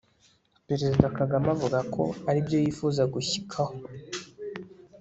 perezida 0.67 1.05
kagame 1.17 1.47
avuga 1.55 1.79
ko 1.93 2.03
ari 2.29 2.39
byo 2.45 2.57
yifuza 2.63 3.01
gushyikaho 3.13 3.75